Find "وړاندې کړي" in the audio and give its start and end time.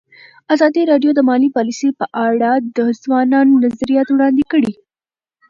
4.11-4.73